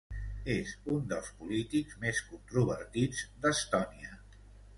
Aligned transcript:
És 0.53 0.69
un 0.95 1.03
dels 1.11 1.29
polítics 1.41 1.99
més 2.07 2.23
controvertits 2.31 3.23
d'Estònia. 3.45 4.19